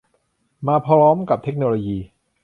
[0.67, 1.97] มาพร้อมกับเทคโนโลยี